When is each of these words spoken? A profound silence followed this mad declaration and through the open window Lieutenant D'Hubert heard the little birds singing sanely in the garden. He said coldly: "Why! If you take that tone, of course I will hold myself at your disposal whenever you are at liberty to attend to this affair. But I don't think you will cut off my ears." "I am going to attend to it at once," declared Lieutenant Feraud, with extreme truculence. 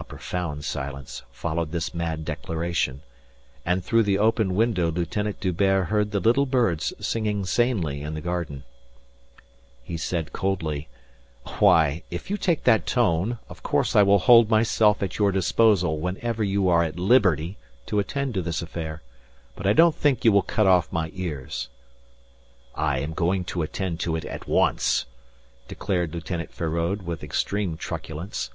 A 0.00 0.02
profound 0.02 0.64
silence 0.64 1.22
followed 1.30 1.70
this 1.70 1.94
mad 1.94 2.24
declaration 2.24 3.02
and 3.64 3.84
through 3.84 4.02
the 4.02 4.18
open 4.18 4.56
window 4.56 4.90
Lieutenant 4.90 5.38
D'Hubert 5.38 5.86
heard 5.90 6.10
the 6.10 6.18
little 6.18 6.44
birds 6.44 6.92
singing 6.98 7.46
sanely 7.46 8.02
in 8.02 8.14
the 8.14 8.20
garden. 8.20 8.64
He 9.84 9.96
said 9.96 10.32
coldly: 10.32 10.88
"Why! 11.60 12.02
If 12.10 12.30
you 12.30 12.36
take 12.36 12.64
that 12.64 12.84
tone, 12.84 13.38
of 13.48 13.62
course 13.62 13.94
I 13.94 14.02
will 14.02 14.18
hold 14.18 14.50
myself 14.50 15.04
at 15.04 15.18
your 15.20 15.30
disposal 15.30 16.00
whenever 16.00 16.42
you 16.42 16.68
are 16.68 16.82
at 16.82 16.98
liberty 16.98 17.56
to 17.86 18.00
attend 18.00 18.34
to 18.34 18.42
this 18.42 18.60
affair. 18.60 19.02
But 19.54 19.68
I 19.68 19.72
don't 19.72 19.94
think 19.94 20.24
you 20.24 20.32
will 20.32 20.42
cut 20.42 20.66
off 20.66 20.90
my 20.92 21.12
ears." 21.14 21.68
"I 22.74 22.98
am 22.98 23.12
going 23.12 23.44
to 23.44 23.62
attend 23.62 24.00
to 24.00 24.16
it 24.16 24.24
at 24.24 24.48
once," 24.48 25.06
declared 25.68 26.12
Lieutenant 26.12 26.52
Feraud, 26.52 27.02
with 27.02 27.22
extreme 27.22 27.76
truculence. 27.76 28.50